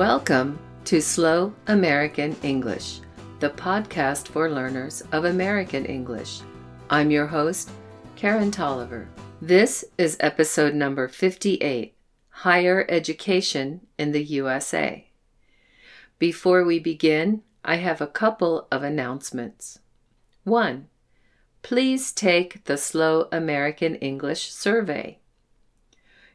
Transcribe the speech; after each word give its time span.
Welcome 0.00 0.58
to 0.86 1.02
Slow 1.02 1.52
American 1.66 2.34
English, 2.42 3.00
the 3.38 3.50
podcast 3.50 4.28
for 4.28 4.48
learners 4.48 5.02
of 5.12 5.26
American 5.26 5.84
English. 5.84 6.40
I'm 6.88 7.10
your 7.10 7.26
host, 7.26 7.70
Karen 8.16 8.50
Tolliver. 8.50 9.10
This 9.42 9.84
is 9.98 10.16
episode 10.20 10.72
number 10.72 11.06
58 11.06 11.94
Higher 12.30 12.86
Education 12.88 13.86
in 13.98 14.12
the 14.12 14.24
USA. 14.24 15.06
Before 16.18 16.64
we 16.64 16.78
begin, 16.78 17.42
I 17.62 17.76
have 17.76 18.00
a 18.00 18.06
couple 18.06 18.68
of 18.72 18.82
announcements. 18.82 19.80
1. 20.44 20.88
Please 21.60 22.10
take 22.10 22.64
the 22.64 22.78
Slow 22.78 23.28
American 23.30 23.96
English 23.96 24.50
survey. 24.50 25.18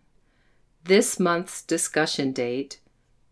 This 0.84 1.20
month's 1.20 1.64
discussion 1.64 2.34
date, 2.34 2.80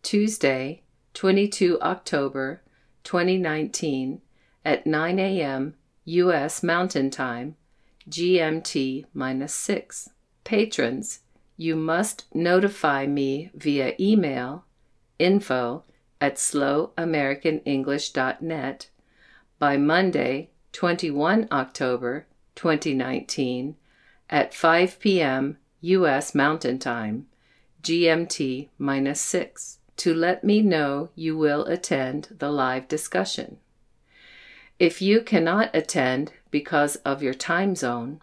Tuesday, 0.02 0.81
22 1.13 1.80
October 1.80 2.63
2019, 3.03 4.24
at 4.66 4.88
9 4.88 5.19
a.m. 5.19 5.75
U.S. 6.06 6.63
Mountain 6.63 7.12
Time, 7.12 7.56
GMT 8.09 9.06
minus 9.13 9.53
6. 9.53 10.09
Patrons, 10.44 11.19
you 11.56 11.75
must 11.75 12.25
notify 12.34 13.06
me 13.06 13.52
via 13.53 13.94
email 14.00 14.66
info 15.19 15.84
at 16.19 16.38
slowamericanenglish.net 16.38 18.90
by 19.59 19.78
Monday, 19.78 20.50
21 20.72 21.47
October 21.52 22.25
2019 22.57 23.75
at 24.29 24.53
5 24.53 25.00
p.m. 25.00 25.57
U.S. 25.81 26.35
Mountain 26.35 26.79
Time, 26.79 27.28
GMT 27.84 28.68
minus 28.78 29.22
6, 29.22 29.78
to 29.97 30.13
let 30.13 30.44
me 30.44 30.62
know 30.62 31.09
you 31.16 31.38
will 31.38 31.63
attend 31.66 32.35
the 32.38 32.51
live 32.51 32.88
discussion. 32.88 33.57
If 34.79 35.01
you 35.01 35.22
cannot 35.22 35.69
attend 35.73 36.34
because 36.51 36.97
of 36.97 37.23
your 37.23 37.34
time 37.34 37.75
zone, 37.75 38.22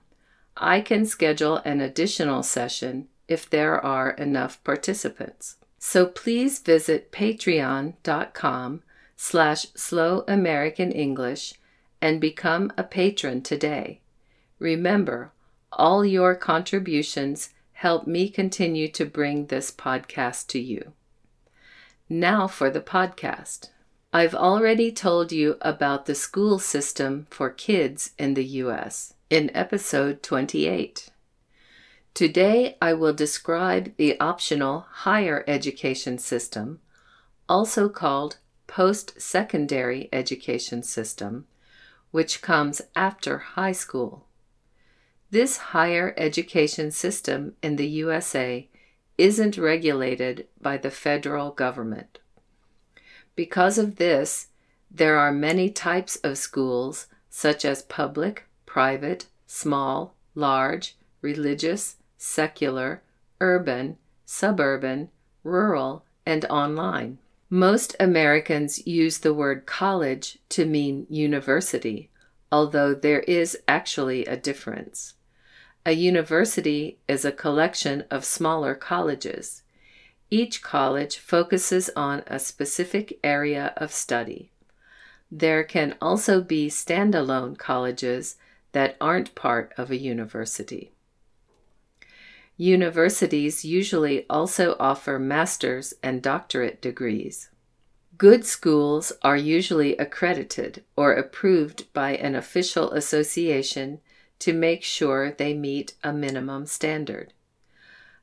I 0.56 0.80
can 0.80 1.06
schedule 1.06 1.56
an 1.64 1.80
additional 1.80 2.42
session 2.42 3.08
if 3.26 3.48
there 3.48 3.82
are 3.84 4.10
enough 4.10 4.62
participants. 4.62 5.56
So 5.78 6.06
please 6.06 6.58
visit 6.58 7.10
patreon.com 7.12 8.82
slash 9.16 9.66
slow 9.74 10.24
American 10.28 10.92
English 10.92 11.54
and 12.00 12.20
become 12.20 12.72
a 12.76 12.84
patron 12.84 13.42
today. 13.42 14.00
Remember, 14.58 15.32
all 15.72 16.04
your 16.04 16.34
contributions 16.34 17.50
help 17.72 18.06
me 18.06 18.28
continue 18.28 18.88
to 18.88 19.04
bring 19.04 19.46
this 19.46 19.70
podcast 19.70 20.46
to 20.48 20.60
you. 20.60 20.92
Now 22.08 22.46
for 22.46 22.70
the 22.70 22.80
podcast. 22.80 23.70
I've 24.12 24.34
already 24.34 24.92
told 24.92 25.32
you 25.32 25.56
about 25.60 26.06
the 26.06 26.14
school 26.14 26.60
system 26.60 27.26
for 27.30 27.50
kids 27.50 28.12
in 28.16 28.34
the 28.34 28.44
U.S. 28.62 29.14
in 29.28 29.50
episode 29.54 30.22
28. 30.22 31.10
Today 32.14 32.76
I 32.80 32.92
will 32.92 33.12
describe 33.12 33.96
the 33.96 34.18
optional 34.20 34.86
higher 34.88 35.42
education 35.48 36.18
system, 36.18 36.78
also 37.48 37.88
called 37.88 38.38
post 38.68 39.20
secondary 39.20 40.08
education 40.12 40.84
system, 40.84 41.46
which 42.12 42.40
comes 42.40 42.80
after 42.94 43.38
high 43.38 43.72
school. 43.72 44.26
This 45.34 45.56
higher 45.56 46.14
education 46.16 46.92
system 46.92 47.56
in 47.60 47.74
the 47.74 47.88
USA 47.88 48.68
isn't 49.18 49.58
regulated 49.58 50.46
by 50.60 50.76
the 50.76 50.92
federal 50.92 51.50
government. 51.50 52.20
Because 53.34 53.76
of 53.76 53.96
this, 53.96 54.50
there 54.88 55.18
are 55.18 55.32
many 55.32 55.70
types 55.70 56.14
of 56.22 56.38
schools, 56.38 57.08
such 57.30 57.64
as 57.64 57.82
public, 57.82 58.44
private, 58.64 59.26
small, 59.44 60.14
large, 60.36 60.96
religious, 61.20 61.96
secular, 62.16 63.02
urban, 63.40 63.98
suburban, 64.24 65.08
rural, 65.42 66.04
and 66.24 66.44
online. 66.44 67.18
Most 67.50 67.96
Americans 67.98 68.86
use 68.86 69.18
the 69.18 69.34
word 69.34 69.66
college 69.66 70.38
to 70.50 70.64
mean 70.64 71.08
university, 71.10 72.08
although 72.52 72.94
there 72.94 73.22
is 73.22 73.58
actually 73.66 74.24
a 74.26 74.36
difference. 74.36 75.14
A 75.86 75.92
university 75.92 76.98
is 77.06 77.26
a 77.26 77.32
collection 77.32 78.04
of 78.10 78.24
smaller 78.24 78.74
colleges. 78.74 79.62
Each 80.30 80.62
college 80.62 81.18
focuses 81.18 81.90
on 81.94 82.22
a 82.26 82.38
specific 82.38 83.18
area 83.22 83.74
of 83.76 83.92
study. 83.92 84.50
There 85.30 85.62
can 85.62 85.94
also 86.00 86.40
be 86.40 86.68
standalone 86.68 87.58
colleges 87.58 88.36
that 88.72 88.96
aren't 88.98 89.34
part 89.34 89.74
of 89.76 89.90
a 89.90 89.98
university. 89.98 90.92
Universities 92.56 93.62
usually 93.62 94.24
also 94.30 94.76
offer 94.80 95.18
master's 95.18 95.92
and 96.02 96.22
doctorate 96.22 96.80
degrees. 96.80 97.50
Good 98.16 98.46
schools 98.46 99.12
are 99.22 99.36
usually 99.36 99.96
accredited 99.98 100.82
or 100.96 101.12
approved 101.12 101.92
by 101.92 102.14
an 102.14 102.34
official 102.34 102.92
association 102.92 104.00
to 104.40 104.52
make 104.52 104.82
sure 104.82 105.30
they 105.30 105.54
meet 105.54 105.94
a 106.02 106.12
minimum 106.12 106.66
standard. 106.66 107.32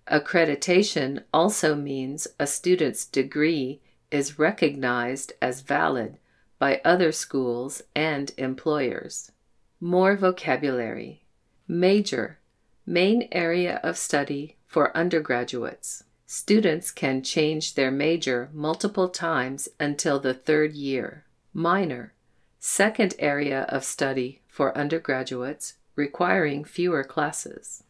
Accreditation 0.07 1.23
also 1.33 1.75
means 1.75 2.27
a 2.39 2.47
student's 2.47 3.05
degree 3.05 3.81
is 4.09 4.39
recognized 4.39 5.33
as 5.41 5.61
valid 5.61 6.17
by 6.59 6.81
other 6.83 7.11
schools 7.11 7.81
and 7.95 8.31
employers. 8.37 9.31
More 9.79 10.15
vocabulary. 10.15 11.23
Major 11.67 12.39
Main 12.85 13.29
area 13.31 13.79
of 13.83 13.95
study 13.95 14.57
for 14.65 14.95
undergraduates. 14.97 16.03
Students 16.25 16.91
can 16.91 17.21
change 17.21 17.75
their 17.75 17.91
major 17.91 18.49
multiple 18.53 19.07
times 19.07 19.69
until 19.79 20.19
the 20.19 20.33
third 20.33 20.73
year. 20.73 21.25
Minor. 21.53 22.13
Second 22.59 23.13
area 23.19 23.63
of 23.69 23.83
study 23.83 24.41
for 24.47 24.75
undergraduates, 24.75 25.75
requiring 26.01 26.63
fewer 26.63 27.03
classes. 27.03 27.83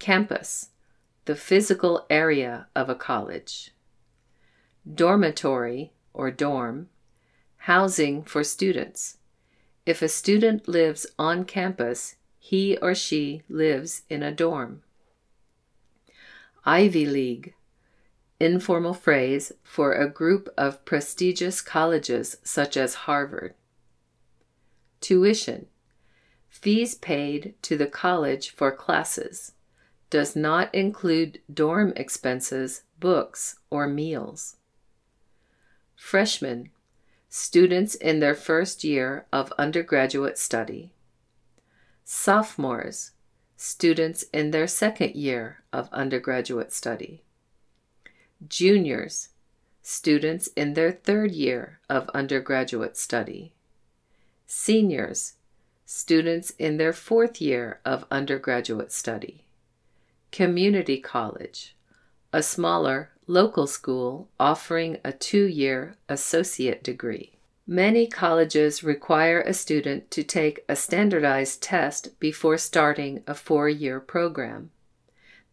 Campus, 0.00 0.70
the 1.26 1.36
physical 1.36 2.04
area 2.10 2.66
of 2.74 2.88
a 2.88 2.96
college. 2.96 3.70
Dormitory, 5.02 5.92
or 6.12 6.32
dorm, 6.32 6.88
housing 7.70 8.24
for 8.24 8.42
students. 8.42 9.18
If 9.86 10.02
a 10.02 10.08
student 10.08 10.66
lives 10.66 11.06
on 11.16 11.44
campus, 11.44 12.16
he 12.40 12.76
or 12.78 12.96
she 12.96 13.42
lives 13.48 14.02
in 14.10 14.24
a 14.24 14.32
dorm. 14.32 14.82
Ivy 16.64 17.06
League, 17.06 17.54
informal 18.40 18.94
phrase 18.94 19.52
for 19.62 19.92
a 19.92 20.10
group 20.10 20.48
of 20.58 20.84
prestigious 20.84 21.60
colleges 21.60 22.38
such 22.42 22.76
as 22.76 23.04
Harvard. 23.06 23.54
Tuition, 25.00 25.66
fees 26.60 26.94
paid 26.94 27.52
to 27.60 27.76
the 27.76 27.86
college 27.86 28.50
for 28.50 28.70
classes, 28.70 29.52
does 30.08 30.36
not 30.36 30.72
include 30.74 31.40
dorm 31.52 31.92
expenses, 31.96 32.84
books, 33.00 33.58
or 33.70 33.88
meals. 33.88 34.56
Freshmen, 35.96 36.70
students 37.28 37.96
in 37.96 38.20
their 38.20 38.34
first 38.34 38.84
year 38.84 39.26
of 39.32 39.52
undergraduate 39.58 40.38
study. 40.38 40.92
Sophomores, 42.04 43.10
students 43.56 44.24
in 44.32 44.52
their 44.52 44.68
second 44.68 45.14
year 45.16 45.64
of 45.72 45.88
undergraduate 45.92 46.72
study. 46.72 47.24
Juniors, 48.46 49.30
students 49.82 50.46
in 50.56 50.74
their 50.74 50.92
third 50.92 51.32
year 51.32 51.80
of 51.90 52.08
undergraduate 52.10 52.96
study. 52.96 53.52
Seniors, 54.46 55.34
students 55.86 56.50
in 56.58 56.76
their 56.76 56.92
fourth 56.92 57.40
year 57.40 57.80
of 57.84 58.04
undergraduate 58.10 58.92
study. 58.92 59.44
Community 60.30 60.98
college, 60.98 61.76
a 62.32 62.42
smaller 62.42 63.10
local 63.26 63.66
school 63.66 64.28
offering 64.38 64.98
a 65.04 65.12
two 65.12 65.44
year 65.46 65.96
associate 66.08 66.82
degree. 66.82 67.32
Many 67.66 68.06
colleges 68.06 68.84
require 68.84 69.40
a 69.40 69.54
student 69.54 70.10
to 70.10 70.22
take 70.22 70.64
a 70.68 70.76
standardized 70.76 71.62
test 71.62 72.18
before 72.20 72.58
starting 72.58 73.22
a 73.26 73.34
four 73.34 73.68
year 73.68 74.00
program. 74.00 74.70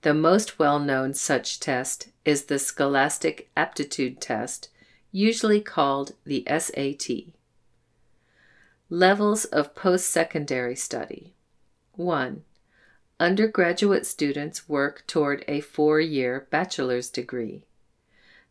The 0.01 0.13
most 0.13 0.59
well 0.59 0.79
known 0.79 1.13
such 1.13 1.59
test 1.59 2.09
is 2.25 2.45
the 2.45 2.59
Scholastic 2.59 3.49
Aptitude 3.55 4.19
Test, 4.19 4.69
usually 5.11 5.61
called 5.61 6.13
the 6.25 6.45
SAT. 6.49 7.33
Levels 8.93 9.45
of 9.45 9.73
post 9.73 10.09
secondary 10.09 10.75
study 10.75 11.33
1. 11.93 12.43
Undergraduate 13.21 14.05
students 14.05 14.67
work 14.67 15.07
toward 15.07 15.45
a 15.47 15.61
four 15.61 16.01
year 16.01 16.45
bachelor's 16.49 17.09
degree. 17.09 17.63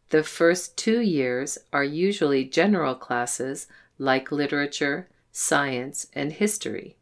The 0.08 0.22
first 0.22 0.78
two 0.78 1.02
years 1.02 1.58
are 1.74 1.84
usually 1.84 2.46
general 2.46 2.94
classes 2.94 3.66
like 3.98 4.32
literature, 4.32 5.10
science, 5.30 6.06
and 6.14 6.32
history. 6.32 6.96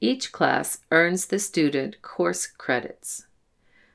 Each 0.00 0.32
class 0.32 0.78
earns 0.90 1.26
the 1.26 1.38
student 1.38 2.02
course 2.02 2.48
credits. 2.48 3.26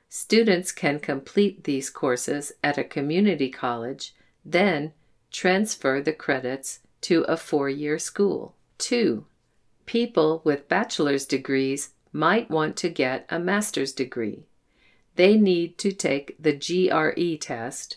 Students 0.08 0.72
can 0.72 1.00
complete 1.00 1.64
these 1.64 1.90
courses 1.90 2.52
at 2.64 2.78
a 2.78 2.82
community 2.82 3.50
college, 3.50 4.14
then 4.42 4.94
transfer 5.30 6.00
the 6.00 6.14
credits 6.14 6.78
to 7.02 7.22
a 7.22 7.36
four 7.36 7.68
year 7.68 7.98
school. 7.98 8.54
2. 8.78 9.24
People 9.86 10.42
with 10.44 10.68
bachelor's 10.68 11.24
degrees 11.24 11.90
might 12.12 12.50
want 12.50 12.76
to 12.76 12.88
get 12.88 13.26
a 13.28 13.38
master's 13.38 13.92
degree 13.92 14.46
they 15.16 15.36
need 15.36 15.78
to 15.78 15.92
take 15.92 16.36
the 16.38 16.52
GRE 16.52 17.36
test, 17.40 17.96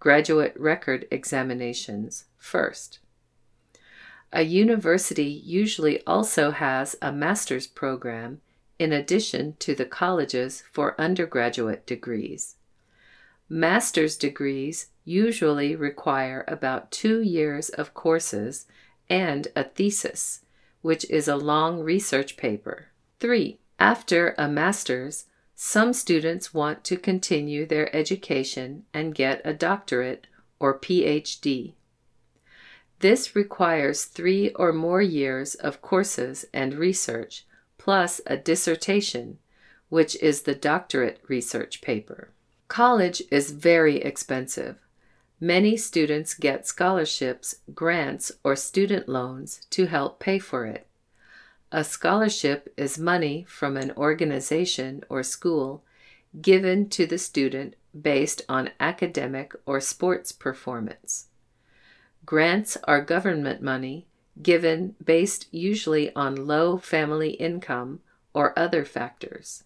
graduate 0.00 0.54
record 0.58 1.06
examinations, 1.10 2.24
first. 2.38 2.98
A 4.32 4.42
university 4.42 5.26
usually 5.26 6.04
also 6.06 6.50
has 6.50 6.96
a 7.00 7.12
master's 7.12 7.66
program 7.66 8.40
in 8.78 8.92
addition 8.92 9.54
to 9.60 9.74
the 9.74 9.84
colleges 9.84 10.64
for 10.72 11.00
undergraduate 11.00 11.86
degrees. 11.86 12.56
Master's 13.48 14.16
degrees 14.16 14.86
usually 15.04 15.76
require 15.76 16.44
about 16.48 16.90
two 16.90 17.20
years 17.20 17.68
of 17.68 17.94
courses 17.94 18.66
and 19.08 19.48
a 19.54 19.64
thesis, 19.64 20.40
which 20.82 21.08
is 21.10 21.28
a 21.28 21.36
long 21.36 21.80
research 21.80 22.36
paper. 22.36 22.86
3. 23.20 23.58
After 23.78 24.34
a 24.38 24.48
master's, 24.48 25.26
some 25.54 25.92
students 25.92 26.52
want 26.52 26.84
to 26.84 26.96
continue 26.96 27.66
their 27.66 27.94
education 27.94 28.84
and 28.92 29.14
get 29.14 29.40
a 29.44 29.52
doctorate 29.52 30.26
or 30.58 30.78
PhD. 30.78 31.74
This 33.00 33.36
requires 33.36 34.04
three 34.04 34.50
or 34.50 34.72
more 34.72 35.02
years 35.02 35.54
of 35.54 35.82
courses 35.82 36.46
and 36.52 36.74
research, 36.74 37.46
plus 37.76 38.20
a 38.26 38.36
dissertation, 38.36 39.38
which 39.90 40.16
is 40.22 40.42
the 40.42 40.54
doctorate 40.54 41.20
research 41.28 41.82
paper. 41.82 42.30
College 42.68 43.22
is 43.30 43.50
very 43.50 43.96
expensive. 43.98 44.78
Many 45.40 45.76
students 45.76 46.34
get 46.34 46.66
scholarships, 46.66 47.56
grants, 47.74 48.32
or 48.42 48.56
student 48.56 49.08
loans 49.08 49.60
to 49.70 49.86
help 49.86 50.20
pay 50.20 50.38
for 50.38 50.64
it. 50.64 50.86
A 51.72 51.82
scholarship 51.82 52.72
is 52.76 52.98
money 52.98 53.44
from 53.48 53.76
an 53.76 53.90
organization 53.96 55.02
or 55.08 55.22
school 55.22 55.82
given 56.40 56.88
to 56.90 57.06
the 57.06 57.18
student 57.18 57.74
based 58.00 58.42
on 58.48 58.70
academic 58.78 59.54
or 59.66 59.80
sports 59.80 60.32
performance. 60.32 61.26
Grants 62.24 62.76
are 62.84 63.00
government 63.00 63.60
money 63.60 64.06
given 64.42 64.94
based 65.04 65.46
usually 65.52 66.14
on 66.14 66.46
low 66.46 66.78
family 66.78 67.30
income 67.30 68.00
or 68.32 68.58
other 68.58 68.84
factors. 68.84 69.64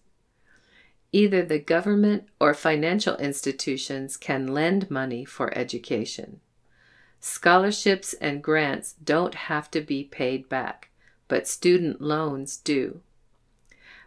Either 1.11 1.43
the 1.43 1.59
government 1.59 2.27
or 2.39 2.53
financial 2.53 3.15
institutions 3.17 4.15
can 4.15 4.47
lend 4.47 4.91
money 4.91 5.25
for 5.25 5.57
education. 5.57 6.39
Scholarships 7.19 8.13
and 8.13 8.43
grants 8.43 8.93
don't 9.03 9.35
have 9.35 9.69
to 9.71 9.81
be 9.81 10.03
paid 10.03 10.47
back 10.47 10.89
but 11.29 11.47
student 11.47 12.01
loans 12.01 12.57
do. 12.57 12.99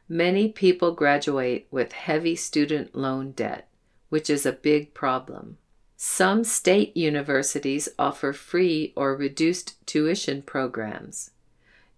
Many 0.06 0.50
people 0.50 0.92
graduate 0.92 1.66
with 1.70 1.92
heavy 1.92 2.36
student 2.36 2.94
loan 2.94 3.30
debt, 3.30 3.68
which 4.10 4.28
is 4.28 4.44
a 4.44 4.52
big 4.52 4.92
problem. 4.92 5.56
Some 5.96 6.44
state 6.44 6.94
universities 6.94 7.88
offer 7.98 8.34
free 8.34 8.92
or 8.94 9.16
reduced 9.16 9.86
tuition 9.86 10.42
programs. 10.42 11.30